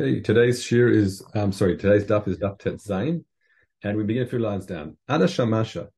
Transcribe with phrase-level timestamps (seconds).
[0.00, 3.24] Okay, today's shir is, I'm sorry, today's daf is daf tet zayin,
[3.82, 4.96] and we begin a few lines down.
[5.10, 5.88] Ada shamasha,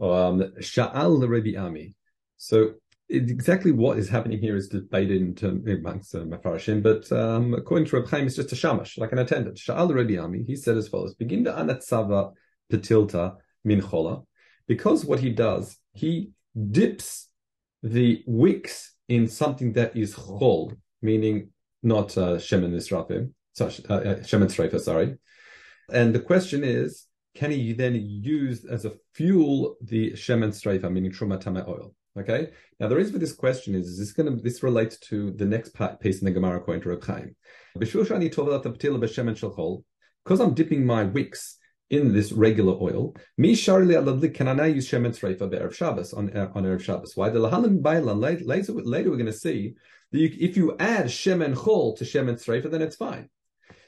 [0.00, 1.94] um, sha'al Rabbi Ami.
[2.36, 2.72] So
[3.08, 7.86] exactly what is happening here is debated in term, amongst uh, mafarashim, but um, according
[7.86, 9.56] to Reb Chaim, it's just a shamash, like an attendant.
[9.56, 12.32] Sha'al Rabbi Ami, he said as follows, begin to anatzava
[12.72, 14.22] petilta min chola,
[14.66, 16.30] because what he does, he
[16.72, 17.28] dips
[17.84, 21.50] the wicks in something that is chol, meaning
[21.84, 25.16] not uh, shemen nisrafim, sorry, uh, uh shemen streifa, sorry.
[25.90, 31.10] And the question is, can he then use as a fuel the shemen streifa, meaning
[31.12, 31.94] truma oil?
[32.16, 32.50] Okay.
[32.78, 35.44] Now the reason for this question is, is this going to this relates to the
[35.44, 37.34] next part, piece in the Gemara according to Reb.
[40.24, 41.58] Because I'm dipping my wicks
[41.90, 46.34] in this regular oil, me sharli can I now use shemen streifa be'erev Shabbos on
[46.36, 47.16] uh, on erev Shabbos?
[47.16, 49.74] Why the lahalim bailan later later we're going to see
[50.12, 53.28] that if you add shemen chol to shemen streifa, then it's fine.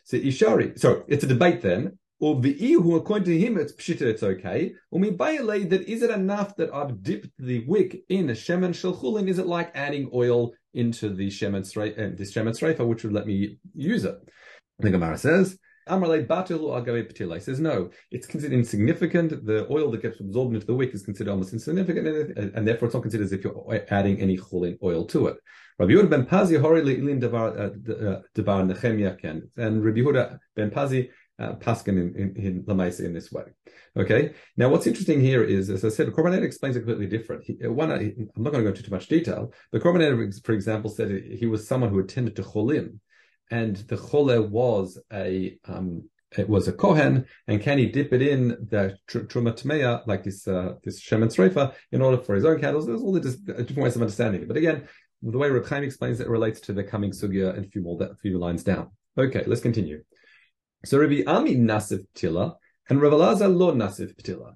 [0.06, 1.98] So Ishari, so it's a debate then.
[2.20, 4.73] Or the who according to him it's pshita, it's okay.
[4.93, 9.29] Or me that is it enough that I've dipped the wick in a shemen shalchulin?
[9.29, 13.13] Is it like adding oil into the shemen streifa, uh, this shemen streifa, which would
[13.13, 14.16] let me use it?
[14.79, 15.59] The Gemara says.
[15.88, 17.35] Amrale batil agave patila.
[17.35, 19.45] He says no, it's considered insignificant.
[19.45, 22.95] The oil that gets absorbed into the wick is considered almost insignificant, and therefore it's
[22.95, 25.37] not considered as if you're adding any chulin oil to it.
[25.79, 30.71] Rabbi Yehuda ben Pazi hori le'ilim uh, uh, devar nechemia ken, and Rabbi Yehuda ben
[30.71, 33.45] Pazi uh, paskin in, in, in Lamaisa in this way.
[33.97, 34.32] Okay.
[34.57, 37.45] Now, what's interesting here is, as I said, Korban explains it completely different.
[37.45, 40.52] He, uh, one, I'm not going to go into too much detail, but Korban for
[40.52, 42.99] example, said he was someone who attended to cholim,
[43.51, 48.21] and the chole was a um, it was a kohen, and can he dip it
[48.21, 52.60] in the truma tmeya like this uh, this shemen sreifa in order for his own
[52.60, 52.87] candles?
[52.87, 54.49] There's all the different ways of understanding it.
[54.49, 54.88] But again,
[55.22, 58.00] the way Reb Chaim explains it relates to the coming sugya and a few more
[58.02, 58.90] a few lines down.
[59.18, 60.02] Okay, let's continue.
[60.84, 62.54] So Rabbi Ami nasif ptila
[62.88, 64.54] and Rav Elazar lo nasif ptila.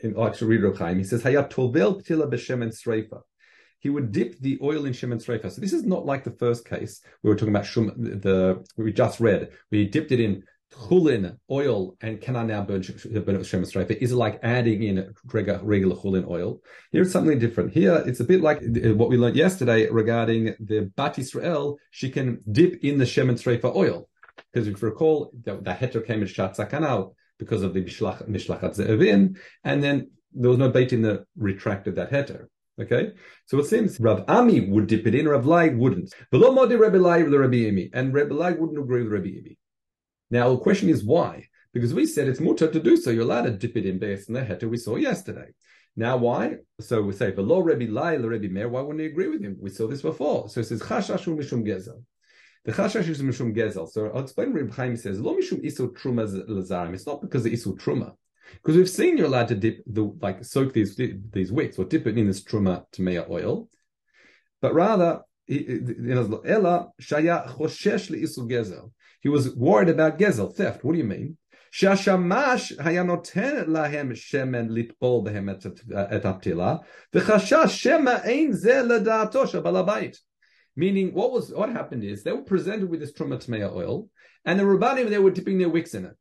[0.00, 3.20] In oh, actually read Reb Chaim, he says hayat tovel ptila b'shemen sreifa.
[3.80, 5.50] He would dip the oil in shemen sreifa.
[5.50, 8.92] So this is not like the first case we were talking about shum, the we
[8.92, 9.50] just read.
[9.70, 14.16] We dipped it in chulin oil and can I now burn, burn shemen Is it
[14.16, 16.60] like adding in regular, regular chulin oil?
[16.92, 17.72] Here it's something different.
[17.72, 21.78] Here it's a bit like uh, what we learned yesterday regarding the Bat Israel.
[21.90, 24.08] She can dip in the streifa oil
[24.52, 28.76] because if you recall, the, the heter came in shat sakanal because of the mishlachat
[28.76, 32.46] ze'evin, and then there was no bait in the retracted that heter.
[32.78, 33.12] Okay,
[33.46, 36.12] so it seems Rav Ami would dip it in, Rav Lai wouldn't.
[36.30, 39.56] Below Modi Rebbe Lai Rabbi Imi, and Rebbe Lai wouldn't agree with Rabbi Imi.
[40.30, 41.48] Now, the question is why?
[41.72, 43.10] Because we said it's mutter to do so.
[43.10, 45.48] You're allowed to dip it in based on the heter we saw yesterday.
[45.94, 46.56] Now, why?
[46.80, 49.56] So we say, below Rebbe Lai, Rebbe Meir, why wouldn't he agree with him?
[49.60, 50.48] We saw this before.
[50.48, 52.02] So it says, Chashashu Mishum Gezel.
[52.64, 53.88] The Chashash is Mishum Gezel.
[53.88, 56.94] So I'll explain what Rebbe Chaim says, Lo Mishum Isu Truma Lazarim.
[56.94, 58.14] It's not because of Isu Truma.
[58.54, 62.06] Because we've seen you're allowed to dip the, like, soak these, these wicks or dip
[62.06, 63.68] it in this Truma Tamea oil.
[64.60, 68.90] But rather, Ella Shaya Choshesh Isu Gezel.
[69.21, 70.83] He was worried about gezel, theft.
[70.83, 71.37] What do you mean?
[71.71, 75.65] שהשמש היה נותן להם שמן לטבול בהם את,
[76.15, 76.75] את הפתילה,
[77.13, 80.31] וחשש שמא אין זה לדעתו של בעל הבית.
[80.77, 84.07] Meaning, what was what happened is they were presented with this trumatmea oil,
[84.45, 86.17] and the rabbanim they were dipping their wicks in it.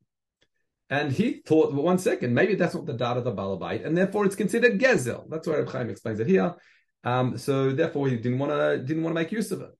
[0.88, 3.96] And he thought, well, one second, maybe that's not the data of the balabite, and
[3.96, 5.22] therefore it's considered gezel.
[5.30, 6.56] That's why Reb Chaim explains it here.
[7.04, 9.70] Um, so therefore, he didn't want to didn't want to make use of it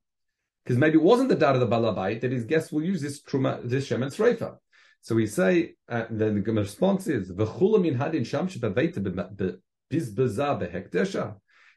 [0.66, 3.22] because maybe it wasn't the data of the balabait that his guests will use this
[3.22, 4.58] truma, this shemen sreifa.
[5.02, 8.26] So we say, uh, then the response is hadin.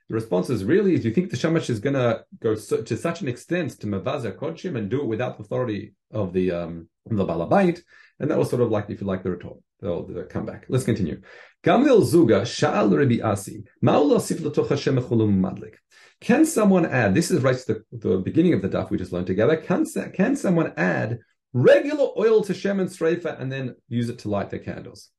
[0.08, 3.20] The response is really, do you think the shamash is going to go to such
[3.20, 7.26] an extent to mavaza kodshim and do it without the authority of the um, the
[7.26, 7.82] balabait?
[8.18, 9.58] And that was sort of like, if you like, the retort.
[9.82, 10.64] They'll, they'll come back.
[10.70, 11.20] Let's continue.
[11.62, 15.74] Gamil zuga sha'al Rabbi Asi ma'ula sif l'toch Hashem madlik.
[16.20, 19.12] Can someone add, this is right to the, the beginning of the daf we just
[19.12, 19.84] learned together, can,
[20.14, 21.20] can someone add
[21.52, 25.10] regular oil to Shem and Streifa and then use it to light their candles?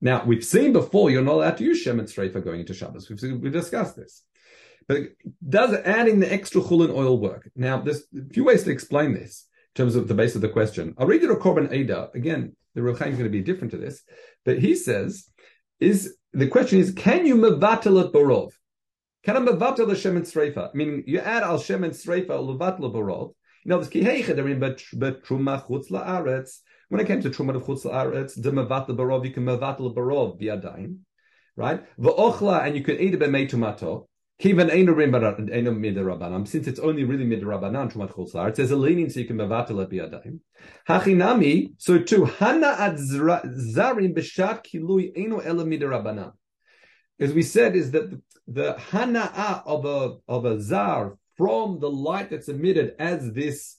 [0.00, 3.08] Now, we've seen before you're not allowed to use Shem and Streifa going into Shabbos.
[3.08, 4.22] We've, we've discussed this.
[4.88, 5.02] But
[5.48, 7.50] does adding the extra chulin oil work?
[7.56, 10.48] Now, there's a few ways to explain this in terms of the base of the
[10.48, 10.94] question.
[10.98, 12.10] I'll read you a Korban Ada.
[12.14, 14.02] Again, the Rechaim is going to be different to this.
[14.44, 15.28] But he says,
[15.80, 18.52] is the question is, can you mevatel barov?
[19.26, 23.34] Meaning you add al shemen sreifa levatel barov.
[23.64, 26.60] You know, this kiheicha they're in betruma chutz laaretz.
[26.88, 30.98] When it came to truma chutz laaretz, the mevatel barov you can mevatel barov biadain,
[31.56, 31.84] right?
[31.98, 34.08] V'ochla and you can eat it b'mei tomato.
[34.38, 39.26] Kivan Rabbanan, since it's only really mid Rabbanan Trumat Chulsar, it says a leniency you
[39.26, 40.40] can mevatel at biyadayim.
[40.86, 46.32] Hachinami, so too, Hana ad zarim b'shat kilui eno ela mid Rabbanan.
[47.18, 51.90] As we said, is that the, the hana'ah of a of a zar from the
[51.90, 53.78] light that's emitted as this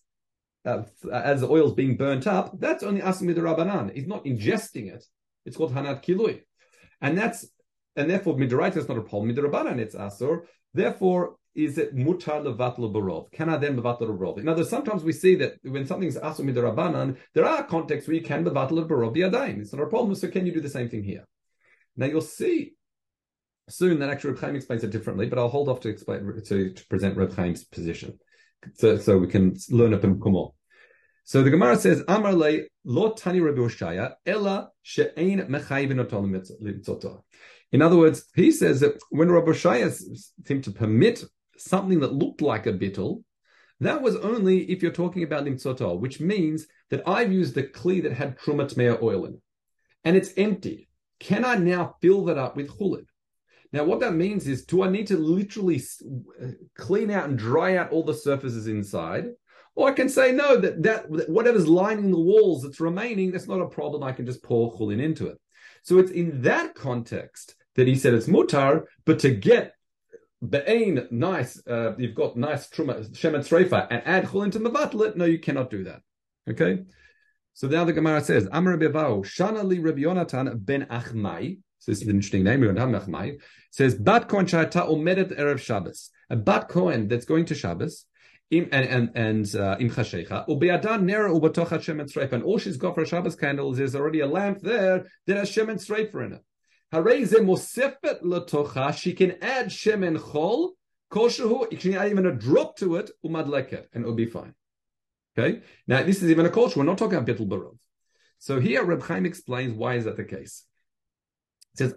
[0.65, 3.93] uh, as the oil is being burnt up, that's only asimid rabbanan.
[3.93, 5.05] He's not ingesting it.
[5.45, 6.41] It's called hanat kilui,
[7.01, 7.47] and that's
[7.95, 9.33] and therefore midoraita is not a problem.
[9.33, 10.41] Midorabanan it's asur.
[10.73, 13.31] Therefore, is it mutar levatl barov?
[13.31, 14.43] Can I then levatl barov?
[14.43, 18.43] Now, sometimes we see that when something's asur midorabanan, there are contexts where you can
[18.43, 19.59] levatl barov yadayim.
[19.59, 20.13] It's not a problem.
[20.15, 21.25] So can you do the same thing here?
[21.95, 22.73] Now you'll see
[23.69, 26.73] soon that actually Reb Chaim explains it differently, but I'll hold off to explain to,
[26.73, 28.17] to present Reb Chaim's position,
[28.75, 30.53] so, so we can learn up in Kumor.
[31.23, 33.67] So the Gemara says, Amar le lo tani Rabbi
[34.25, 37.23] ella she'ein mechayivin otol
[37.73, 39.93] In other words, he says that when Rabbi Oshaya
[40.45, 41.25] seemed to permit
[41.57, 43.23] something that looked like a bittul,
[43.81, 48.01] that was only if you're talking about limtzoto, which means that I've used the kli
[48.03, 49.41] that had trumat mea oil in it,
[50.05, 50.87] and it's empty.
[51.19, 53.05] Can I now fill that up with chulin?
[53.77, 55.79] Now, what that means is, do I need to literally
[56.75, 59.25] clean out and dry out all the surfaces inside?
[59.75, 63.61] Or I can say, no, that, that whatever's lining the walls that's remaining, that's not
[63.61, 64.01] a problem.
[64.01, 65.37] I can just pour chulin into it.
[65.83, 69.75] So it's in that context that he said it's mutar, but to get
[70.41, 75.37] be'ain nice, uh, you've got nice truma, shemet and add chulin to mevatlet, no, you
[75.37, 76.01] cannot do that.
[76.49, 76.79] Okay?
[77.53, 82.01] So now the Gemara says, Amar Rebbe Shana li Rabbi Yonatan ben Achmai, so this
[82.01, 83.39] is an interesting name, Achmai,
[83.71, 86.09] says, Bat Kohen Shata Omedet Erev Shabbos.
[86.29, 88.05] A Bat Kohen that's going to Shabbos,
[88.51, 92.77] im, and and and uh, im chashecha ubeadan nera ubatoch Hashem and and all she's
[92.77, 96.33] got for Shabbos candle is already a lamp there that has Shem and Streifer in
[96.33, 96.43] it.
[96.93, 100.71] Hareze mosefet latocha she can add Shem and Chol
[101.09, 104.53] kol she can add even a drop to it umadleket and it'll be fine.
[105.37, 106.79] Okay, now this is even a culture.
[106.79, 107.77] We're not talking about bittul barov.
[108.39, 110.63] So here Reb Chaim explains why is that the case.
[111.77, 111.93] Says.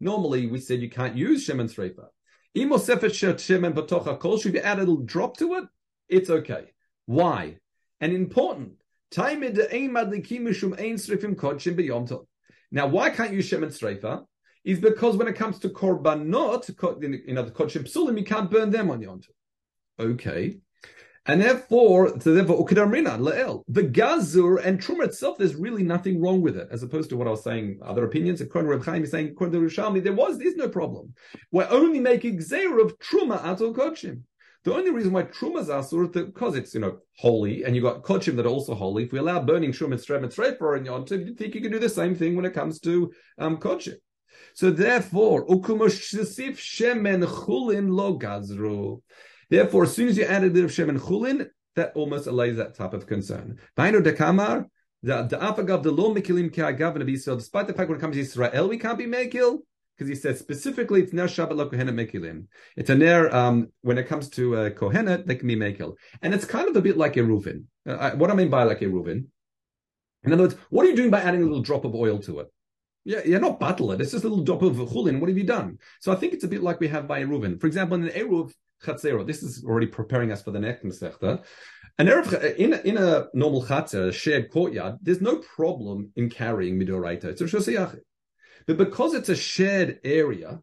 [0.00, 2.08] Normally we said you can't use Shem and Streifa.
[4.42, 5.64] Should you add a little drop to it?
[6.08, 6.72] It's okay.
[7.06, 7.58] Why?
[8.00, 8.72] And important.
[12.72, 14.24] Now, why can't you Shem and Streifa?
[14.64, 16.66] Is because when it comes to korbanot,
[17.34, 19.30] know, the kodshim psulim, you can't burn them on Yom Tov.
[20.00, 20.58] Okay.
[21.28, 25.38] And therefore, so therefore, ukidamrina le'el the gazur and truma itself.
[25.38, 27.80] There's really nothing wrong with it, as opposed to what I was saying.
[27.82, 28.40] Other opinions.
[28.40, 31.14] According to Reb Chaim, is saying according to Rishalmi, there was there's no problem.
[31.50, 34.22] We're only making zera of truma atul kodshim.
[34.62, 38.02] The only reason why truma is asur because it's you know holy, and you got
[38.02, 39.04] kochim that are also holy.
[39.04, 41.72] If we allow burning truma and strem and for in yontiv, you think you can
[41.72, 43.96] do the same thing when it comes to um, kodshim.
[44.54, 46.14] So therefore, ukumosh
[46.54, 49.02] shemen chulin lo gazru.
[49.48, 52.56] Therefore, as soon as you add a bit of Shem and Chulin, that almost allays
[52.56, 53.58] that type of concern.
[53.76, 54.66] Vainu dekamar,
[55.02, 57.36] the afagav of the mekilim ke'agav and Israel.
[57.36, 59.58] Despite the fact when it comes to Israel, we can't be mekil
[59.96, 62.46] because he says specifically it's ner Shabbat lo kohenet mekilim.
[62.76, 66.34] It's a ner um, when it comes to uh, kohenet they can be mekil, and
[66.34, 67.64] it's kind of a bit like a Reuven.
[67.86, 69.26] Uh, what I mean by like a Reuven,
[70.24, 72.40] in other words, what are you doing by adding a little drop of oil to
[72.40, 72.52] it?
[73.04, 74.00] Yeah, you're not battle it.
[74.00, 75.20] It's just a little drop of chulin.
[75.20, 75.78] What have you done?
[76.00, 77.60] So I think it's a bit like we have by Reuven.
[77.60, 78.52] For example, in an Eruv,
[78.84, 79.26] chatzero.
[79.26, 81.42] This is already preparing us for the next Masechta.
[81.98, 86.78] An erev in in a normal chatzer, a shared courtyard, there's no problem in carrying
[86.78, 87.24] midoraita.
[87.24, 87.98] It's a
[88.66, 90.60] But because it's a shared area,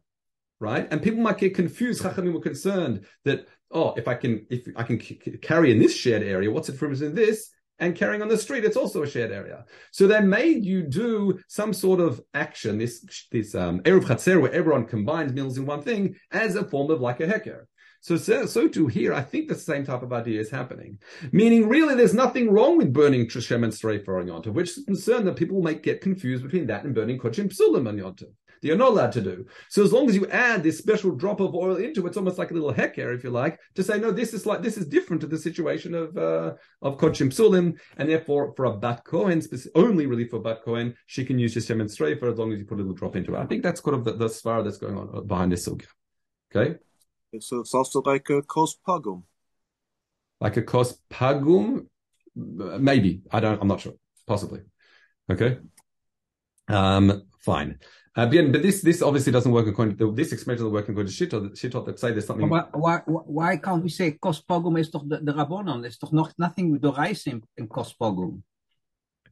[0.60, 0.86] right?
[0.90, 2.02] And people might get confused.
[2.02, 4.98] Chachamim were concerned that oh, if I can if I can
[5.42, 7.50] carry in this shared area, what's it for in this?
[7.80, 9.64] And carrying on the street, it's also a shared area.
[9.90, 14.52] So they made you do some sort of action, this this um, erev chatzer, where
[14.52, 17.64] everyone combines meals in one thing, as a form of like a heker.
[18.04, 20.98] So, so, so too here, I think the same type of idea is happening.
[21.32, 25.26] Meaning, really, there's nothing wrong with burning Trishem and Streifer on Yontav, which is concerned
[25.26, 27.96] that people might get confused between that and burning Kochim Psulim on.
[27.96, 28.28] That
[28.60, 29.46] you're not allowed to do.
[29.70, 32.36] So as long as you add this special drop of oil into it, it's almost
[32.36, 34.84] like a little hecker, if you like, to say, no, this is like, this is
[34.84, 39.40] different to the situation of, uh, of Kochim Psulim, and therefore for a Bat Kohen,
[39.74, 42.66] only really for Bat Kohen, she can use Shem and Streifer as long as you
[42.66, 43.38] put a little drop into it.
[43.38, 44.28] I think that's kind of the, the
[44.62, 45.86] that's going on behind this sugya.
[46.54, 46.76] Okay?
[47.40, 49.22] So it's also like a kos pagum.
[50.40, 51.86] Like a kos pagum?
[52.34, 53.22] Maybe.
[53.30, 53.94] I don't, I'm not sure.
[54.26, 54.60] Possibly.
[55.30, 55.58] Okay.
[56.68, 57.78] Um, fine.
[58.16, 61.12] Uh, but, but this this obviously doesn't work according to this explanation doesn't work according
[61.12, 61.52] to Shittot.
[61.58, 62.48] Shittot that say there's something.
[62.48, 65.82] Why, why, why can't we say kospogum is toch the, the Rabbonon?
[65.82, 68.42] There's toch nog nothing with the rice in, in kospogum.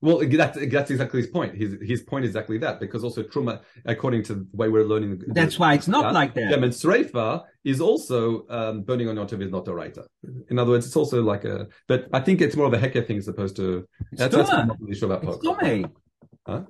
[0.02, 1.54] Well, that's that's exactly his point.
[1.54, 5.18] His his point is exactly that because also truma, according to the way we're learning,
[5.18, 6.52] the- That's why it's not like that.
[6.52, 10.04] Shemen Sreifa is also um, burning on Yontav is not a writer.
[10.50, 11.68] In other words, it's also like a.
[11.86, 13.88] But I think it's more of a hecker thing as opposed to.
[14.10, 15.34] It's That's, that's I'm not really sure about.
[15.36, 15.46] It's.
[15.46, 15.88] Tomei.
[16.48, 16.62] Huh?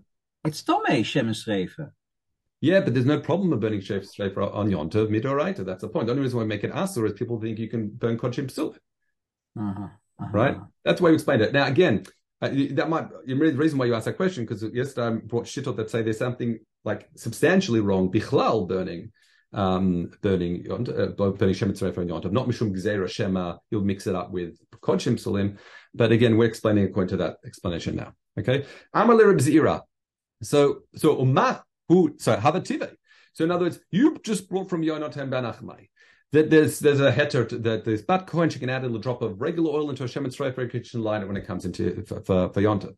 [0.45, 1.91] It's Tomei, Shemen Sreifa.
[2.61, 5.65] Yeah, but there's no problem with burning Shef Sreifa on Yontav midoraita.
[5.65, 6.07] That's the point.
[6.07, 8.53] The only reason why we make it asur is people think you can burn Kodshim
[8.53, 8.77] Psul.
[9.59, 9.85] Uh-huh.
[9.85, 10.27] uh-huh.
[10.33, 10.59] Right?
[10.85, 11.53] That's the way we explained it.
[11.55, 12.05] Now, again,
[12.49, 15.91] that might the reason why you asked that question because yesterday I brought shittot that
[15.91, 18.11] say there's something like substantially wrong.
[18.11, 19.13] Bichlal burning,
[19.53, 23.59] um, burning, uh, burning Shemet Tzrefa and Yontav, not Mishum Gzeira Shema.
[23.71, 25.59] You'll mix it up with Kodshim Sulim.
[25.95, 28.13] But again, we're explaining according to that explanation now.
[28.39, 28.65] Okay.
[28.93, 29.83] Amar le Reb Zira.
[30.43, 32.97] So, so Umah, who, so Havative.
[33.35, 35.91] So in other words, you just brought from Yonatan Ben Achmai that
[36.33, 39.41] there's there's a heter that there's bat coin she can add a little drop of
[39.41, 42.23] regular oil into a shemen stripe for a kitchen liner when it comes into for,
[42.23, 42.95] for, for yonta.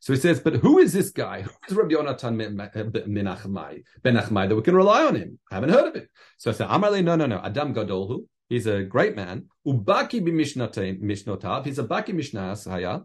[0.00, 1.40] So he says, but who is this guy?
[1.40, 5.38] Who is Rabbi Yonatan ben Achmai that we can rely on him?
[5.50, 6.10] I haven't heard of it.
[6.36, 7.40] So I said, Amarle, no, no, no.
[7.42, 8.26] Adam Gadolhu.
[8.50, 9.46] He's a great man.
[9.66, 11.64] Ubaki b'mishnatein mishnotav.
[11.64, 13.00] He's a baki mishnahs haya.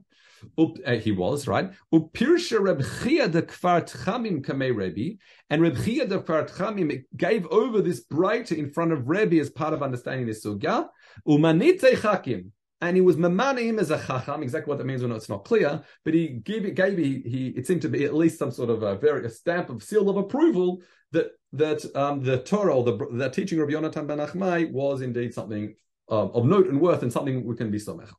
[0.57, 1.71] Uh, he was right.
[1.93, 5.17] Upirsha Reb Chia de Kfar Tchamim kamei Rebbe,
[5.49, 9.49] and Reb Chia de Kfar Tchamim gave over this bright in front of Rebbe as
[9.49, 10.87] part of understanding this sugya.
[11.27, 14.41] Umanite Chakim, and he was mamana him as a chacham.
[14.43, 15.81] Exactly what that means, not, it's not clear.
[16.05, 18.69] But he gave it, gave he, he it seemed to be at least some sort
[18.69, 20.81] of a very a stamp of seal of approval
[21.11, 25.33] that that um, the Torah, or the the teaching of Yonatan ben Achmai was indeed
[25.33, 25.75] something
[26.09, 28.09] um, of note and worth, and something we can be somech.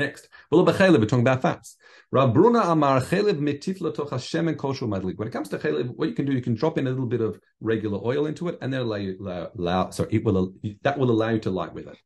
[0.00, 1.76] Next, we're talking about fats.
[2.10, 5.18] Rav Bruna Amar chelev mitif latoch Hashem and kosher madlik.
[5.18, 7.04] When it comes to chelev, what you can do, you can drop in a little
[7.04, 10.54] bit of regular oil into it, and then allow you, allow, allow sorry, it will
[10.84, 11.98] that will allow you to light with it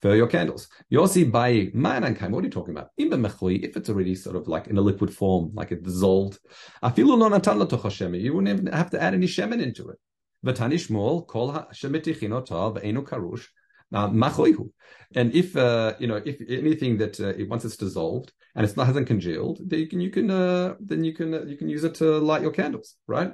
[0.00, 0.68] for your candles.
[0.90, 2.30] Yossi by ma'anankam.
[2.30, 2.88] What are you talking about?
[2.98, 6.38] Imba mechui, if it's already sort of like in a liquid form, like it dissolved.
[6.82, 8.14] Afilu no natan latoch Hashem.
[8.14, 9.98] You wouldn't even have to add any shemen into it.
[10.46, 13.44] V'tani shmol kol ha'shemetichinotav ve'enu karush.
[13.90, 14.70] Now, machoihu.
[15.14, 18.76] And if uh, you know, if anything that uh, it, once it's dissolved and it's
[18.76, 21.68] not hasn't congealed, then you can you can uh, then you can uh, you can
[21.68, 23.32] use it to light your candles, right?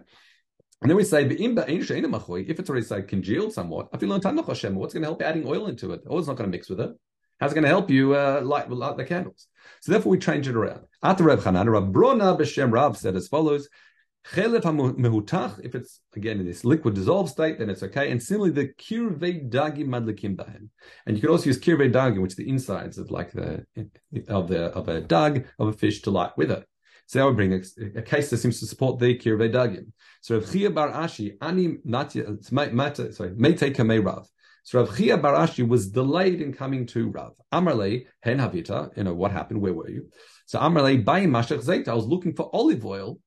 [0.83, 5.47] And then we say, if it's already say congealed somewhat, what's going to help adding
[5.47, 6.00] oil into it?
[6.11, 6.92] Oil's not going to mix with it.
[7.38, 9.47] How's it going to help you uh, light, light the candles?
[9.83, 10.80] So therefore, we change it around.
[11.02, 13.69] After Reb Chanan, Rab Brona b'Shem Rav said as follows:
[14.33, 18.11] If it's again in this liquid dissolved state, then it's okay.
[18.11, 20.69] And similarly, the kirvei dagim madlikim bahem,
[21.07, 23.65] and you can also use kirvei dagim, which is the insides of like the
[24.29, 26.65] of the of a dug of a fish to light with it.
[27.07, 27.61] So that would bring a,
[27.99, 29.91] a case that seems to support the kirvei dagim.
[30.21, 34.29] So Rav Chia Bar Ashi ani matya sorry mete kamei Rav.
[34.62, 37.33] So Rav Chia Bar Ashi was delayed in coming to Rav.
[37.53, 38.97] Amarle hen havita.
[38.97, 39.61] You know what happened?
[39.61, 40.09] Where were you?
[40.47, 41.89] So Amarle bayim mashach zayt.
[41.89, 43.19] I was looking for olive oil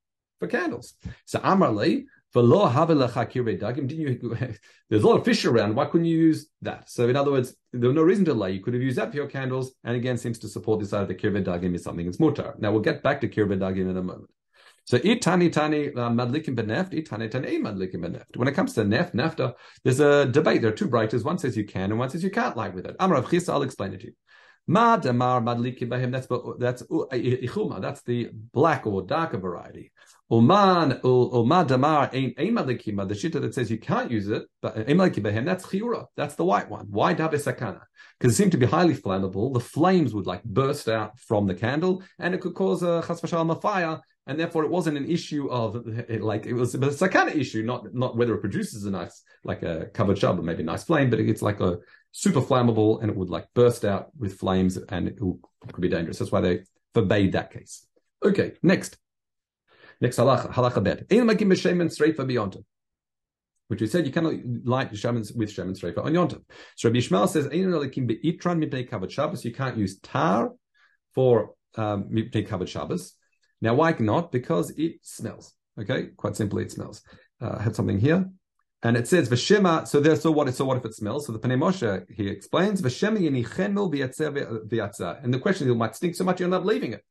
[0.44, 0.94] for candles.
[1.26, 3.88] So Amarle, v'lo havelecha kirvei dagim.
[3.88, 4.38] Didn't you?
[4.90, 5.76] There's a lot of fish around.
[5.76, 6.90] Why couldn't you use that?
[6.90, 8.52] So in other words, there was no reason to delay.
[8.52, 9.74] You could have used that for your candles.
[9.84, 12.60] And again, seems to support this idea that kirvei dagim is something that's mutar.
[12.60, 14.30] Now we'll get back to kirvei dagim in a moment.
[14.86, 18.36] So itani tani uh, madlikim beneft, itani tani madlikim beneft.
[18.36, 20.62] When it comes to neft, nefta, there's a debate.
[20.62, 21.24] There are two writers.
[21.24, 22.98] One says you can, and one says you can't light with it.
[23.00, 24.14] Amar Chisa, I'll explain it to you.
[24.68, 26.12] Ma damar madlikim bahem.
[26.12, 26.28] That's
[26.60, 27.82] that's uh, ichuma.
[27.82, 29.92] That's the black or darker variety.
[30.34, 32.10] Uman uma damar.
[32.12, 32.34] The
[33.16, 35.46] shita that says you can't use it, but bahem.
[35.46, 36.06] That's chiura.
[36.18, 36.88] That's the white one.
[36.90, 37.82] Why dabe sakana?
[38.18, 39.54] Because it seemed to be highly flammable.
[39.54, 43.22] The flames would like burst out from the candle, and it could cause a chas
[43.22, 47.36] v'shalom a fire and therefore it wasn't an issue of like it was a sakana
[47.36, 50.66] issue, not not whether it produces a nice like a covered shab or maybe a
[50.66, 51.78] nice flame, but it's like a
[52.12, 56.20] super flammable and it would like burst out with flames and it could be dangerous.
[56.20, 56.64] That's why they
[56.94, 57.86] forbade that case.
[58.24, 58.98] Okay, next.
[60.02, 61.08] Next halacha, halacha bet.
[62.28, 62.58] beyond
[63.68, 64.34] which we said you cannot
[64.66, 66.44] light shamans with shaman streifa on yontav.
[66.76, 67.48] So Rabbi Yishmael says,
[69.46, 70.52] you can't use tar
[71.16, 72.10] for um,
[72.48, 73.14] covered Shabbos.
[73.62, 74.32] Now, why not?
[74.32, 75.54] Because it smells.
[75.80, 77.02] Okay, quite simply, it smells.
[77.42, 78.30] Uh, I had something here,
[78.84, 79.88] and it says v'shema.
[79.88, 80.54] So there, so what?
[80.54, 81.26] So what if it smells?
[81.26, 86.24] So the Pnei Moshe he explains v'yatzer And the question is, it might stink so
[86.24, 87.04] much you'll end up leaving it.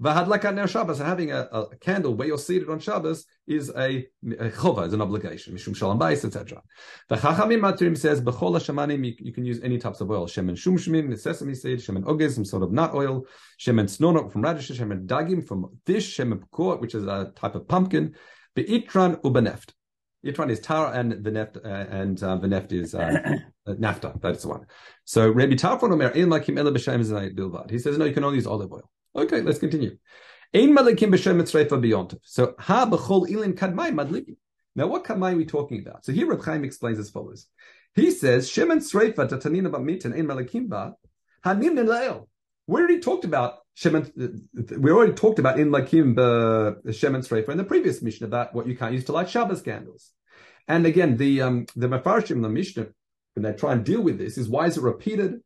[0.00, 4.06] Ner Shabbos, and having a, a, candle where you're seated on Shabbos is a,
[4.38, 5.54] a chova, is an obligation.
[5.54, 6.62] Mishum shalom bais, etc.
[7.08, 10.26] The Chachamim Maturim says b'chol hashamanim you, can use any types of oil.
[10.26, 13.24] Shemen shumshmim, sesame seed, shemen ogez, some sort of nut oil,
[13.58, 17.66] shemen snonok from radishes, shemen dagim from fish, shemen pekor, which is a type of
[17.68, 18.14] pumpkin,
[18.54, 19.70] be'itran ubeneft.
[20.24, 23.38] Itran is tar and the neft, uh, and uh, the neft is uh,
[23.68, 24.18] nafta.
[24.20, 24.66] That's the one.
[25.04, 26.10] So Rabbi Tarfon Omer,
[27.70, 28.90] He says no, you can only use olive oil.
[29.16, 29.96] Okay, let's continue.
[30.54, 32.18] Ein beyontiv.
[32.22, 34.36] So ha ilin kadmai madlikim.
[34.76, 36.04] Now, what kadmai are we talking about?
[36.04, 37.46] So here Reb Chaim explains as follows.
[37.94, 40.96] He says, Shemen Sreifa Tatanina Bamitin Ein Malakim Ba
[41.44, 42.26] Hanim Nelael.
[42.66, 44.10] We already talked about Shemen.
[44.78, 48.76] We already talked about in Lakim Shemen Sreifa in the previous mission about what you
[48.76, 50.10] can't use to light Shabbos candles.
[50.66, 52.86] And again, the um, the Mefarshim, the Mishnah,
[53.34, 55.40] when they try and deal with this, is why is it repeated?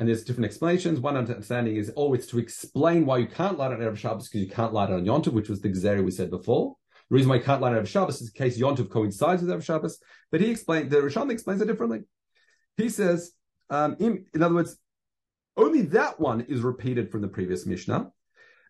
[0.00, 0.98] And there's different explanations.
[0.98, 4.40] One understanding is, oh, it's to explain why you can't light on Erev Shabbos because
[4.40, 6.74] you can't light on Yom Tov, which was the Gzeri we said before.
[7.10, 9.42] The reason why you can't light on Erev Shabbos is in case Yom Tov coincides
[9.42, 9.98] with Erev Shabbos.
[10.32, 12.04] But he explained, the Rishon explains it differently.
[12.78, 13.32] He says,
[13.68, 14.78] um, in, in, other words,
[15.58, 18.10] only that one is repeated from the previous Mishnah.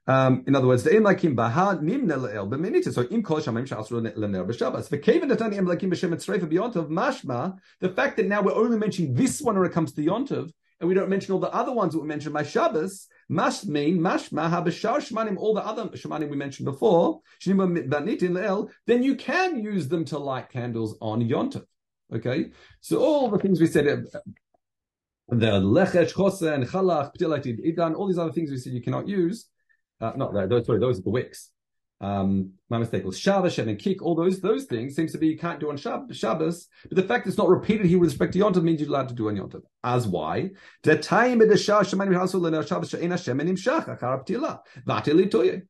[0.09, 2.93] Um, in other words, the im lakim baha nimna le'el b'minita.
[2.93, 4.89] So im kol shamim shasru le'ner b'shabbos.
[4.89, 7.57] V'keven natani im lakim b'shem etzreif b'yontov mashma.
[7.79, 10.89] The fact that now we're only mentioning this one when it comes to Yontov, and
[10.89, 14.51] we don't mention all the other ones that we mentioned by Shabbos, must mean mashma
[14.51, 20.19] habashar shmanim, all the other shmanim we mentioned before, then you can use them to
[20.19, 21.65] light candles on Yontov.
[22.13, 24.19] Okay, so all the things we said, uh,
[25.29, 29.47] the lechesh, chosen, chalach, ptilat, idan, all these other things we said you cannot use.
[30.01, 31.51] Uh, not that, those, sorry, those are the wicks.
[32.01, 35.37] Um, my mistake was Shabbos, and Kik, all those those things seems to be you
[35.39, 38.39] can't do on Shab- Shabbos, but the fact it's not repeated here with respect to
[38.39, 39.61] Yontav means you're allowed to do on Yontav.
[39.85, 40.51] As why?
[40.83, 42.93] The time of the Shabbos Shabbos
[44.87, 45.63] Vatili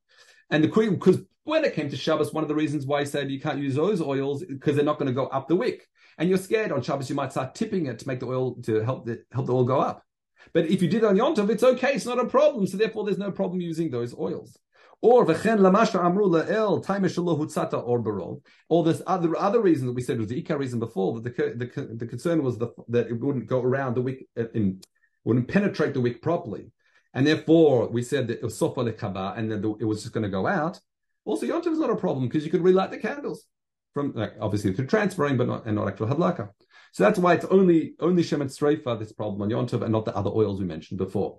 [0.50, 3.06] And the queen because when it came to Shabbos, one of the reasons why he
[3.06, 5.88] said you can't use those oils because they're not going to go up the wick,
[6.18, 8.84] and you're scared on Shabbos you might start tipping it to make the oil to
[8.84, 10.04] help the help the oil go up.
[10.52, 12.68] But if you did on Yontav, it's okay, it's not a problem.
[12.68, 14.56] So therefore, there's no problem using those oils.
[15.02, 18.42] Or v'chen lamasha amru la'el taimeshalo hutzata or barol.
[18.68, 21.54] All this other other reason that we said was the ikar reason before that the
[21.56, 24.80] the, the concern was the, that it wouldn't go around the wick uh, in
[25.24, 26.70] wouldn't penetrate the wick properly,
[27.14, 30.24] and therefore we said that it was sofa lekaba and then it was just going
[30.24, 30.78] to go out.
[31.24, 33.46] Also, yontiv is not a problem because you could relight the candles
[33.94, 36.50] from like, obviously through transferring, but not and not actual hadlaka.
[36.92, 40.30] So that's why it's only only streifa this problem on yontiv and not the other
[40.30, 41.38] oils we mentioned before.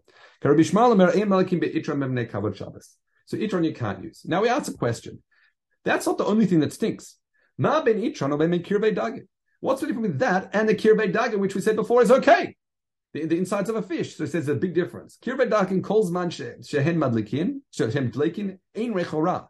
[3.31, 4.23] So Itron you can't use.
[4.25, 5.23] Now we ask a question.
[5.85, 7.15] That's not the only thing that stinks.
[7.57, 9.25] Ma ben Itron or ben kirbei dagin.
[9.61, 12.57] What's the difference with that and the kirbei dagin, which we said before is okay?
[13.13, 14.17] The, the insides of a fish.
[14.17, 15.17] So it says a big difference.
[15.23, 19.47] Kirbei dagin calls man shehen madlikin, shehen madlikin, ein rechora.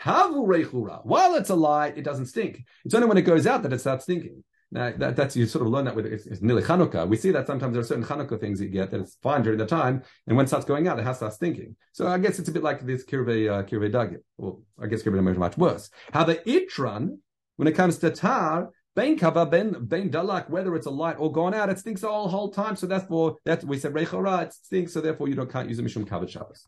[0.00, 1.04] Kavu rechora.
[1.04, 2.64] While it's a light, it doesn't stink.
[2.86, 4.42] It's only when it goes out that it starts stinking.
[4.70, 7.08] Now that, that's you sort of learn that with it's, it's nearly Hanukkah.
[7.08, 9.58] We see that sometimes there are certain Hanukkah things you get that it's fine during
[9.58, 11.76] the time, and when it starts going out, it has to start stinking.
[11.92, 14.18] So I guess it's a bit like this kirve uh, kirve dagit.
[14.36, 15.88] Well, I guess kirve is much worse.
[16.12, 17.18] How the itran,
[17.56, 21.32] when it comes to tar, ben kava ben ben dalak, whether it's a light or
[21.32, 22.76] gone out, it stinks all whole time.
[22.76, 24.92] So therefore, that we said rechora, it stinks.
[24.92, 26.66] So therefore, you don't can't use a mishum kavod Shabbos.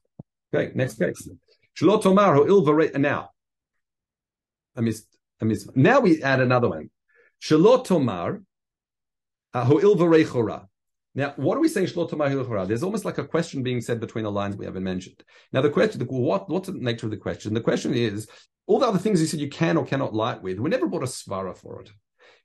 [0.55, 1.29] Okay, next case.
[1.79, 3.31] Shalot tomar ho Now,
[4.75, 5.07] I missed.
[5.43, 5.77] I missed.
[5.77, 6.91] Now we add another one.
[7.43, 8.43] Shalot Tomar,
[9.55, 10.67] Ho'il V'rechora.
[11.15, 11.89] Now, what are we saying?
[11.89, 14.85] Shalot Tomar Ho'il There's almost like a question being said between the lines we haven't
[14.85, 15.23] mentioned.
[15.53, 17.55] Now, the question, what, what's the nature of the question?
[17.55, 18.29] The question is,
[18.67, 21.03] all the other things you said you can or cannot light with, we never brought
[21.03, 21.91] a svara for it.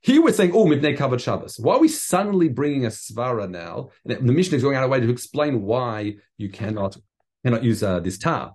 [0.02, 1.58] Here we're saying, oh, Mibnei covered Shabbos.
[1.58, 3.90] Why are we suddenly bringing a svara now?
[4.04, 6.96] And the Mishnah is going out of way to explain why you cannot
[7.44, 8.54] cannot use uh, this tar.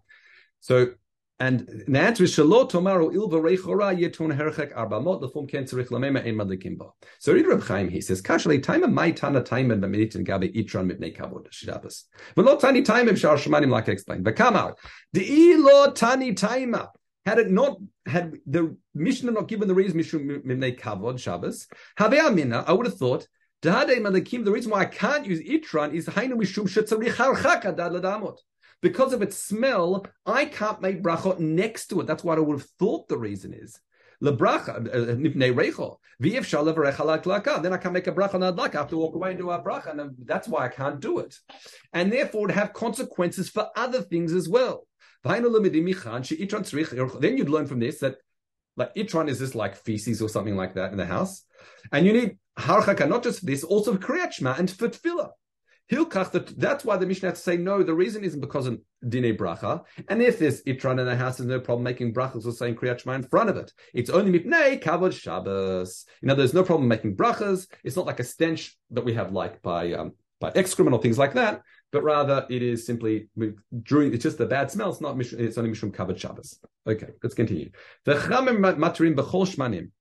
[0.59, 0.93] So
[1.41, 6.23] and the answer is Shalot Tomaru Ilva Reichora Yetun Herchek Arbamot Lefum Ken Tzarich Lamema
[6.23, 6.91] Ein Madlikimbo.
[7.17, 7.89] So read Reb Chaim.
[7.89, 9.83] He says Kashali Taima Mai Tana Taima and
[10.27, 12.05] Gabe Itran Mibnei Kavod Shabbos.
[12.37, 14.23] V'lo Tani Taima Shar Shemanim I explained.
[14.23, 14.75] V'Kamar
[15.13, 16.89] the Ilo Tani Taima.
[17.25, 22.13] Had it not had the Mishnah not given the reason Mishum Mibnei Kavod Shabbos, Have
[22.13, 23.27] Amina, I would have thought.
[23.63, 28.37] The reason why I can't use Itran is Hainu Mishum Shetzarich Harchak Adad Ladamot
[28.81, 32.07] because of its smell, I can't make brachot next to it.
[32.07, 33.79] That's what I would have thought the reason is.
[34.23, 34.31] Uh,
[37.23, 37.63] laka.
[37.63, 38.75] Then I can't make a bracha on adlaka.
[38.75, 41.19] I have to walk away and do a bracha, and that's why I can't do
[41.19, 41.35] it.
[41.93, 44.87] And therefore, it have consequences for other things as well.
[45.23, 48.15] Then you'd learn from this that
[48.77, 51.43] like itron is this like feces or something like that in the house,
[51.91, 55.29] and you need harchaka not just for this, also for kriyat and for tefillah.
[55.91, 57.83] That's why the Mishnah has to say no.
[57.83, 59.83] The reason isn't because of dine bracha.
[60.07, 63.01] And if there's itran in the house, there's no problem making brachas or saying kriyat
[63.01, 63.73] shema in front of it.
[63.93, 66.05] It's only mipnei kavod Shabbos.
[66.21, 67.67] You know, there's no problem making brachas.
[67.83, 71.17] It's not like a stench that we have like by um, by excrement or things
[71.17, 71.61] like that.
[71.91, 73.27] But rather, it is simply
[73.83, 74.13] during.
[74.13, 74.91] It's just the bad smell.
[74.91, 75.19] It's not.
[75.19, 76.57] It's only mishum kavod Shabbos.
[76.87, 77.69] Okay, let's continue.
[78.05, 79.91] The chamim materim bechol shmanim.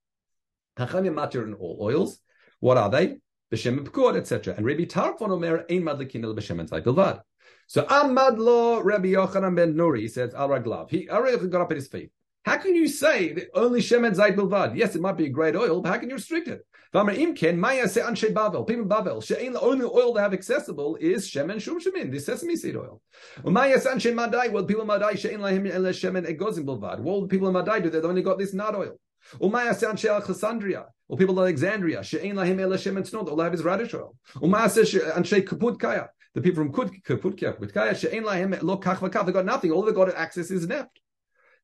[0.78, 2.20] Hachamim matir in all oils.
[2.60, 3.18] What are they?
[3.52, 4.54] B'shem pekor, etc.
[4.56, 7.22] And Rabbi Tarfon Omer ein madlikin el b'shem entzai bilvad.
[7.66, 10.90] So Ahmad lo Rabbi Yochanan ben Nuri says Al Raglav.
[10.90, 12.10] He already got up at his feet.
[12.44, 14.74] How can you say that only Shemen Zayt Bilvad?
[14.74, 16.66] Yes, it might be a great oil, but how can you restrict it?
[16.94, 18.64] Imken Maya se anshe Babel.
[18.64, 19.20] People in Babel.
[19.20, 23.02] The only oil they have accessible is Shemen Shum Shemin, the sesame seed oil.
[23.44, 24.48] Maya se anshe Madai.
[24.48, 27.04] Well, people in Madai she'ain lahim ele Shemen egozim Bilvad.
[27.04, 27.90] The people Madai do?
[27.90, 28.96] They've only got this nut oil.
[29.40, 30.86] Umaya se anshe Alexandria.
[31.08, 32.02] Or people of Alexandria.
[32.02, 33.28] She'ain lahim ele Shemen Tznud.
[33.28, 34.16] All they have is radish oil.
[34.36, 36.10] Umaya se anshe Kaput Kaya.
[36.32, 39.26] The people from Kaputkaya, Kaputkaya, she'ain lahim lo kach v'kach.
[39.26, 39.72] They got nothing.
[39.72, 40.90] All they got access is neft.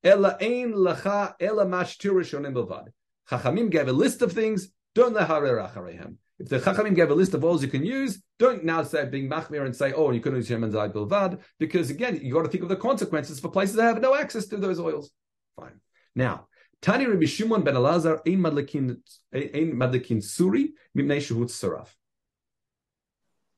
[0.03, 2.89] Ela ein lacha ela mashtir rishonim bilvad.
[3.31, 4.69] Chachamim gave a list of things.
[4.95, 6.17] Don't leharer acharehem.
[6.41, 9.31] If the Chachamim gave a list of oils you can use, don't now say being
[9.31, 12.49] machmir and say, oh, you can use Shemen Zayit Bilvad, because again, you got to
[12.49, 15.13] think of the consequences for places that have no access to those oils.
[15.55, 15.81] Fine.
[16.15, 16.49] Now,
[16.87, 18.99] Tani Rabbi Shimon ben Elazar ein madlikin
[19.35, 21.89] ein madlikin suri mimnei saraf.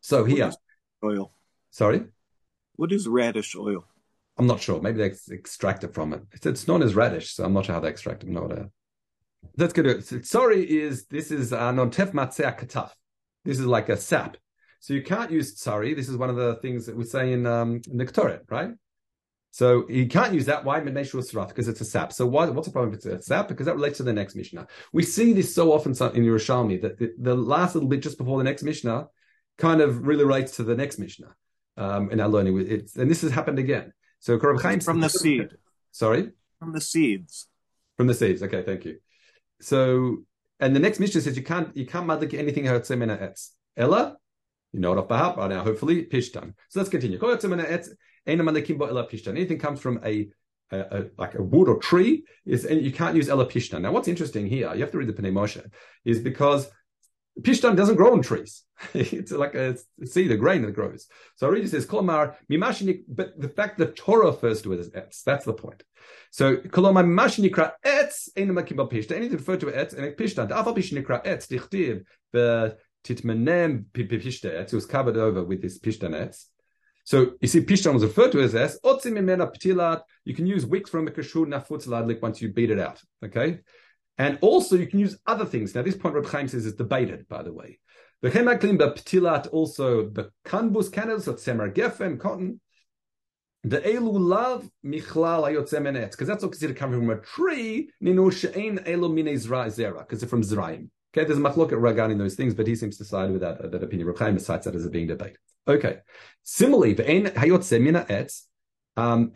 [0.00, 0.50] So here,
[1.04, 1.34] oil.
[1.70, 2.04] sorry.
[2.76, 3.84] What is radish oil?
[4.38, 4.80] I'm not sure.
[4.80, 6.22] Maybe they ex- extract it from it.
[6.32, 8.30] It's, it's known as radish, so I'm not sure how they extract it.
[8.30, 8.70] No, idea.
[9.56, 10.24] That's good.
[10.24, 12.92] Sorry is this is uh, non-tef matzeh kataf.
[13.44, 14.38] This is like a sap.
[14.80, 15.92] So you can't use sorry.
[15.92, 18.70] This is one of the things that we say in um, in the Ketores, right?
[19.58, 20.64] So you can't use that.
[20.64, 20.78] Why?
[20.78, 22.12] Because it's a sap.
[22.12, 23.48] So why, what's the problem if it's a sap?
[23.48, 24.68] Because that relates to the next Mishnah.
[24.92, 28.38] We see this so often in Yerushalmi that the, the last little bit just before
[28.38, 29.08] the next Mishnah
[29.56, 31.34] kind of really relates to the next Mishnah
[31.76, 32.56] um, in our learning.
[32.70, 33.92] It's, and this has happened again.
[34.20, 35.48] So Korab Chaim From the seed.
[35.90, 37.48] Sorry, From the seeds.
[37.96, 38.44] from the seeds.
[38.44, 38.98] Okay, thank you.
[39.60, 40.18] So
[40.60, 43.48] and the next Mishnah says you can't you can't madlik anything hertzemena etz.
[43.76, 44.18] Ella,
[44.72, 45.64] you know it off by heart by now.
[45.64, 46.54] Hopefully, pishtan.
[46.68, 47.18] So let's continue.
[48.28, 49.28] Pishtan.
[49.28, 50.28] Anything comes from a
[50.70, 53.80] a, a, like a wood or tree is and you can't use ella pishtan.
[53.80, 55.64] Now, what's interesting here, you have to read the Pnei Moshe,
[56.04, 56.70] is because
[57.40, 58.64] Pishtan doesn't grow on trees.
[58.94, 61.06] it's like a seed, a grain that grows.
[61.36, 65.22] So Aridi says, Kolomar, mimashini, but the fact that Torah refers to it as etz,
[65.22, 65.82] that's the point.
[66.30, 71.46] So, Kolomar mimashnikra etz, enemakim pishtan, anything referred to etz, and pishtan, afal pishnikra etz,
[71.46, 76.46] dichtiv, the titmenem pishta etz, it was covered over with this pishtan etz.
[77.08, 78.52] So you see, pishtan was referred to as.
[78.52, 80.02] Otzim imena ptilat.
[80.26, 83.00] You can use wicks from a kashu nafutz ladlik once you beat it out.
[83.24, 83.60] Okay.
[84.18, 85.74] And also, you can use other things.
[85.74, 87.78] Now, this point Reb Chaim says is debated, by the way.
[88.20, 92.60] The chemaklim b'ptilat also the kanbus candles of tzemer gefen cotton.
[93.64, 97.88] The elu lav michlal ayotze menetz because that's all considered coming from a tree.
[98.04, 100.90] Ninu she'ein elu mine zera because they're from zraim.
[101.14, 103.40] Okay, there's a machlok at Ragan in those things, but he seems to side with
[103.40, 104.08] that, that opinion.
[104.08, 105.38] Reb Chaim cites that as a being debate.
[105.68, 105.98] Okay.
[106.42, 106.94] Similarly,
[108.96, 109.30] um.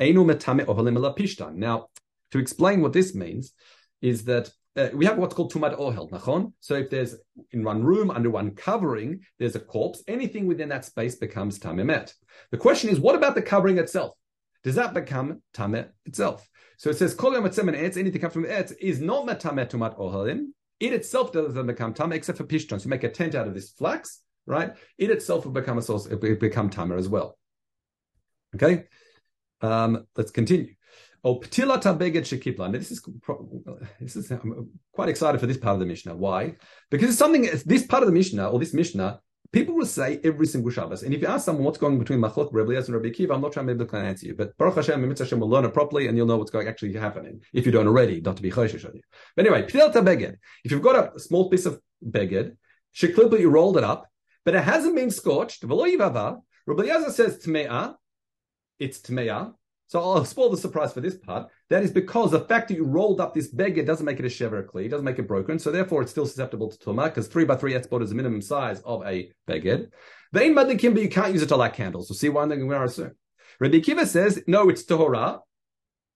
[1.59, 1.89] Now,
[2.31, 3.53] to explain what this means
[4.01, 6.53] is that uh, we have what's called tumat ohel, nachon.
[6.61, 7.15] So if there's
[7.51, 10.03] in one room under one covering, there's a corpse.
[10.09, 12.15] Anything within that space becomes tamemet.
[12.51, 14.17] The question is, what about the covering itself?
[14.65, 16.49] Does that become tamet itself?
[16.79, 20.47] So it says kol etz, anything comes from etz is not metamet tumat ohelim.
[20.81, 22.81] It itself doesn't become tamet except for pishton.
[22.81, 24.75] So you make a tent out of this flax, right?
[24.99, 26.07] It itself will become a source.
[26.07, 27.39] It will become tamer as well.
[28.55, 28.85] Okay,
[29.61, 30.75] um, let's continue.
[31.25, 32.73] Oh, ptilat beged shekipla.
[32.73, 33.01] This is
[34.01, 36.17] this is I'm quite excited for this part of the Mishnah.
[36.17, 36.57] Why?
[36.91, 37.49] Because it's something.
[37.65, 39.21] This part of the Mishnah or this Mishnah,
[39.53, 41.05] people will say every single Shabbos.
[41.05, 43.41] And if you ask someone what's going on between Machlok, Eliezer, and Rabbi Akiva, I'm
[43.41, 44.35] not trying to be able to answer you.
[44.35, 46.93] But Baruch Hashem, Mitzvah Hashem will learn it properly, and you'll know what's going actually
[46.95, 48.21] happening if you don't already.
[48.21, 49.03] Not to be choshesh on you.
[49.37, 50.39] But anyway, ptilat beged.
[50.65, 52.57] If you've got a small piece of beged,
[52.97, 54.09] shekipla, you rolled it up,
[54.45, 55.67] but it hasn't been scorched.
[55.67, 56.41] V'lo.
[56.67, 57.95] Rabbi Eliezer says tmeah.
[58.79, 59.55] It's tmeah.
[59.93, 61.51] So I'll spoil the surprise for this part.
[61.69, 64.29] That is because the fact that you rolled up this beggar doesn't make it a
[64.29, 65.59] shever kli, doesn't make it broken.
[65.59, 68.41] So therefore, it's still susceptible to tumah because three by three etzbot is the minimum
[68.41, 69.91] size of a beggar.
[70.33, 72.09] The in madlikim, but you can't use it to light candles.
[72.09, 73.15] We'll see why in the Gemara soon.
[73.61, 75.41] Rabbi Kiva says no, it's tahora.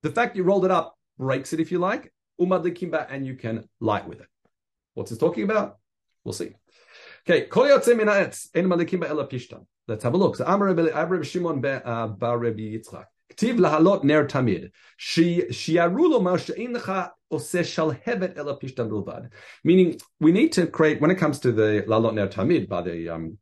[0.03, 2.13] The fact you rolled it up breaks it if you like.
[2.41, 4.29] Umadlikimba, and you can light with it.
[4.95, 5.77] What's this talking about?
[6.25, 6.55] We'll see.
[7.29, 8.31] Okay, Kol Yotzei Min Ein
[8.69, 9.67] Malikim Ba'ela Pishtan.
[9.89, 10.37] Let's have a look.
[10.37, 13.07] So Amar Rabbi Shimon uh, Bar Rabbi Yitzchak.
[13.33, 14.71] Ktiv lahalot ner tamid.
[14.97, 19.31] Shiaru lo ma'ashein ose shal hevet ela pishtan bilvad.
[19.65, 23.09] Meaning, we need to create, when it comes to the lahalot ner tamid by the,
[23.09, 23.39] um,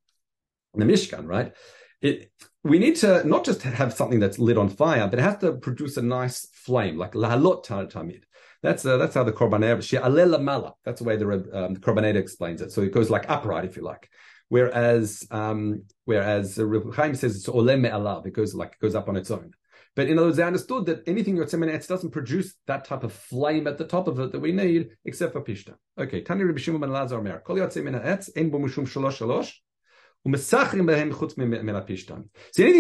[0.73, 1.53] the Mishkan, right?
[2.01, 2.31] It,
[2.63, 5.53] we need to not just have something that's lit on fire, but it has to
[5.53, 8.23] produce a nice flame, like lahalot tamid.
[8.65, 10.73] That's uh, that's how the korbaner she'aleh mala.
[10.87, 12.73] That's the way the, um, the korbaner explains it.
[12.73, 14.09] So it goes like upright, if you like.
[14.49, 19.11] Whereas um, whereas Reb Chaim says it's olem me'alav, it goes like it goes up
[19.11, 19.53] on its own.
[19.95, 23.13] But in other words, they understood that anything Yotzei Etz doesn't produce that type of
[23.13, 25.75] flame at the top of it that we need, except for Pishta.
[25.99, 27.43] Okay, Tani Rabbi Shimon ben Lazar Mer.
[27.45, 29.53] Kol Yotzei Etz, ein bo mushum shalosh shalosh,
[30.27, 30.87] So anything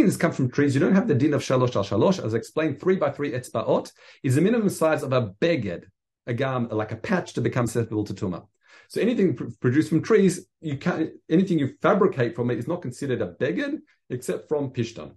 [0.04, 2.24] that's come from trees, you don't have the din of shalosh al shalosh.
[2.24, 5.84] As I explained, three by three etzbaot is the minimum size of a beged,
[6.26, 8.46] a gam, like a patch to become susceptible to tumah.
[8.88, 12.80] So anything pr- produced from trees, you can't, anything you fabricate from it is not
[12.80, 15.12] considered a beged except from pishtan.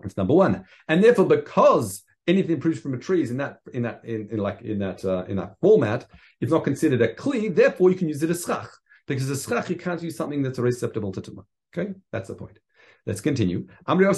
[0.00, 0.64] That's number one.
[0.88, 4.38] And therefore, because anything produced from a tree is in that, in that, in, in
[4.38, 6.06] like, in that, uh, in that format,
[6.40, 8.70] it's not considered a kli, therefore you can use it as schach.
[9.06, 11.44] Because as schach, you can't use something that's already susceptible to tumah.
[11.76, 11.92] Okay?
[12.12, 12.58] That's the point.
[13.06, 13.66] Let's continue.
[13.86, 14.10] Amri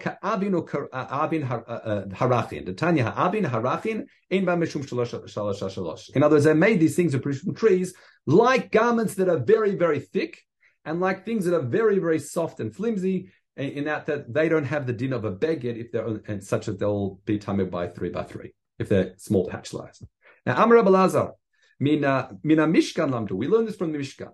[0.00, 2.64] ka'abin or harachin.
[2.64, 6.10] The ha'abin harachin shalosh.
[6.10, 7.94] In other words, they made these things that produced from trees
[8.26, 10.40] like garments that are very, very thick
[10.84, 14.48] and like things that are very, very soft and flimsy eh, in that that they
[14.48, 17.70] don't have the din of a beged if they're and such that they'll be tamid
[17.70, 20.02] by three by three if they're small patch size.
[20.46, 21.32] Now Amar Balazar,
[21.80, 23.32] mina mina mishkan lamdu.
[23.32, 24.32] We learn this from the Mishkan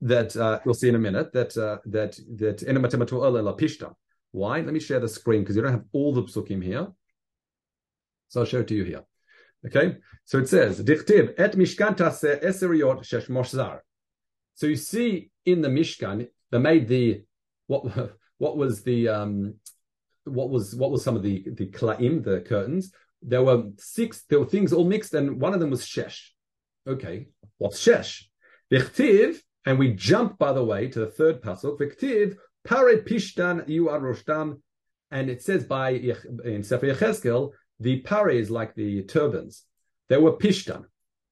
[0.00, 3.94] that uh, we'll see in a minute that uh, that that la pishta.
[4.32, 4.60] Why?
[4.60, 6.88] Let me share the screen because you don't have all the psukim here.
[8.28, 9.04] So I'll show it to you here.
[9.66, 13.80] Okay, so it says dichtiv et mishkan eseriot shesh moshzar.
[14.54, 17.24] So you see in the Mishkan they made the
[17.66, 17.84] what
[18.38, 19.54] what was the um
[20.24, 22.92] what was what was some of the the klaim the curtains
[23.26, 26.30] there were six there were things all mixed and one of them was shesh.
[26.86, 28.24] Okay what's shesh?
[28.72, 31.78] Vichtiv, and we jump by the way to the third pasuk.
[31.78, 34.60] Vichtiv, pare pishtan you are roshtam
[35.10, 35.90] and it says by
[36.44, 39.64] in Sefer Yechezkel the pare is like the turbans.
[40.08, 40.84] They were pishtan.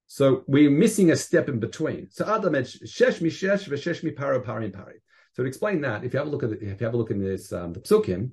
[0.06, 2.10] So we're missing a step in between.
[2.10, 4.96] So Adam shesh mi shesh v'shesh mi paro parim pare.
[5.34, 6.98] So to explain that, if you have a look at the, if you have a
[6.98, 8.32] look in this um, the psukim,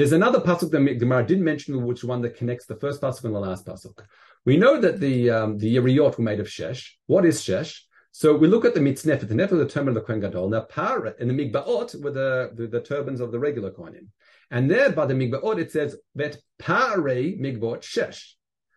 [0.00, 3.34] there's another pasuk that Gemara didn't mention, which one that connects the first pasuk and
[3.34, 4.00] the last pasuk.
[4.46, 6.92] We know that the um, the yeriyot were made of shesh.
[7.06, 7.82] What is shesh?
[8.10, 9.28] So we look at the mitznefet.
[9.28, 10.48] The nefet the term of the kohen gadol.
[10.48, 14.06] Now para and the migbaot were the, the, the turbans of the regular kohenim,
[14.50, 18.32] and there by the migbaot it says that pare migbaot shesh.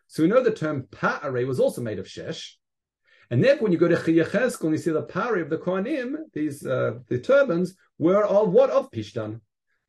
[0.07, 2.55] So we know the term pare was also made of shesh.
[3.29, 6.17] And therefore, when you go to Chiyacheskel and you see the pari of the Kohanim,
[6.33, 9.39] these uh, the turbans were of what of Pishtan.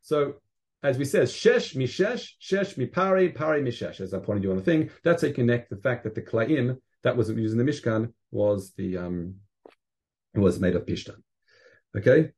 [0.00, 0.36] So,
[0.84, 4.00] as we said, shesh mishesh, shesh mi pari, mishesh.
[4.00, 6.22] As I pointed you on the thing, that's how you connect the fact that the
[6.22, 9.36] klaim that was used in the Mishkan was the um
[10.34, 11.16] was made of Pishtan.
[11.96, 12.30] Okay.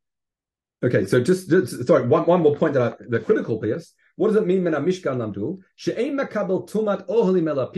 [0.85, 3.95] Okay, so just, just sorry, one, one more point that I, the critical piece.
[4.17, 5.59] What does it mean when a Mishkan lamdu?
[5.75, 7.71] She'ein makabel tumat oholim ela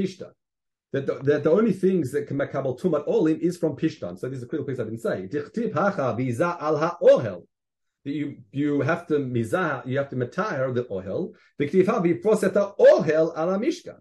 [0.93, 4.19] that the, that the only things that can makabel tumat olim is from pishtan.
[4.19, 5.29] So this is a critical piece I didn't say.
[5.31, 7.47] Dichtib hacha biza al ha'ohel.
[8.09, 11.35] You you have to mizah, you have to retire the ohel.
[11.61, 13.99] Ohel ala mishkan.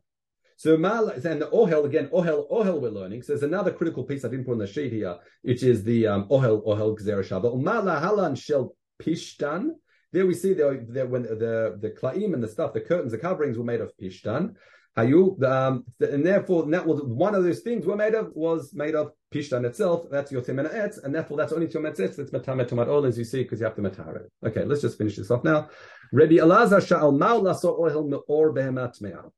[0.58, 3.22] So and the ohel again, ohel ohel we're learning.
[3.22, 6.08] So there's another critical piece I didn't put on the sheet here, which is the
[6.08, 7.54] um, ohel ohel gzera shaba.
[7.54, 9.72] Umala halan shel pishtan.
[10.12, 13.18] There we see there, there when the the klaim and the stuff, the curtains, the
[13.18, 14.56] coverings were made of pishtan.
[14.98, 18.96] Hayu, um, and therefore that was one of those things were made of was made
[18.96, 20.06] of pishtan itself.
[20.10, 22.16] That's your and etz, and therefore that's only your etz.
[22.16, 24.32] That's metamet tomat ol as you see because you have to metar it.
[24.46, 25.70] Okay, let's just finish this off now.
[26.12, 29.32] Rabbi Elazar sha'al me'or behemat.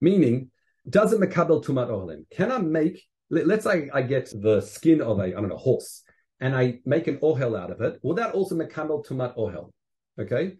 [0.00, 0.50] Meaning,
[0.88, 2.26] does it mekabel tumat olim?
[2.30, 3.02] Can I make?
[3.28, 6.04] Let's say I get the skin of a I don't know horse,
[6.38, 7.98] and I make an ohel out of it.
[8.04, 9.70] Will that also mekabel tumat ohel?
[10.20, 10.58] Okay.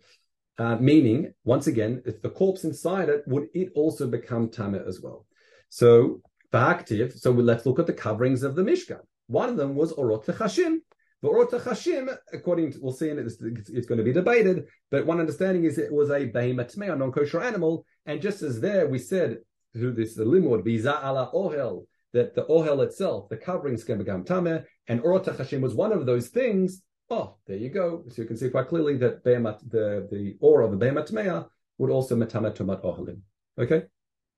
[0.59, 5.01] Uh, meaning, once again, if the corpse inside it, would it also become tameh as
[5.03, 5.27] well?
[5.69, 6.23] So,
[6.57, 9.01] active, so let's look at the coverings of the Mishkan.
[9.27, 10.79] One of them was Orot Chashim.
[11.23, 15.21] The Orot Chashim, according to, we'll see it's, it's, going to be debated, but one
[15.21, 19.39] understanding is it was a behemoth a non-kosher animal, and just as there we said,
[19.73, 24.65] through this limud, biza ala ohel, that the ohel itself, the coverings can become tameh,
[24.89, 28.05] and Orot Chashim was one of those things Oh, there you go.
[28.09, 31.91] So you can see quite clearly that the, the ore of the Be'emat Tmeah would
[31.91, 33.21] also metamet tomat ohalim.
[33.59, 33.85] Okay?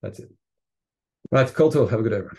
[0.02, 0.30] That's it.
[1.30, 2.36] Right, Kol Have a good day, everyone.